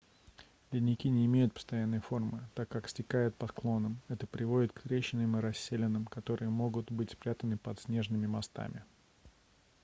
[0.73, 5.41] ледники не имеют постоянной формы так как стекают по склонам это приводит к трещинам и
[5.41, 8.83] расселинам которые могут быть спрятаны под снежными мостами